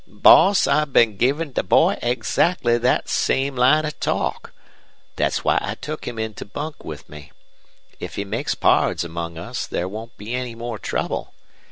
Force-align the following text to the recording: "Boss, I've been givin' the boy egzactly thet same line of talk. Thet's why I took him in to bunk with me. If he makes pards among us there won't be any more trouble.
"Boss, 0.07 0.65
I've 0.65 0.91
been 0.91 1.15
givin' 1.15 1.53
the 1.53 1.61
boy 1.61 1.99
egzactly 2.01 2.79
thet 2.81 3.07
same 3.07 3.55
line 3.55 3.85
of 3.85 3.99
talk. 3.99 4.51
Thet's 5.15 5.43
why 5.43 5.59
I 5.61 5.75
took 5.75 6.07
him 6.07 6.17
in 6.17 6.33
to 6.41 6.43
bunk 6.45 6.83
with 6.83 7.07
me. 7.07 7.31
If 7.99 8.15
he 8.15 8.25
makes 8.25 8.55
pards 8.55 9.03
among 9.03 9.37
us 9.37 9.67
there 9.67 9.87
won't 9.87 10.17
be 10.17 10.33
any 10.33 10.55
more 10.55 10.79
trouble. 10.79 11.35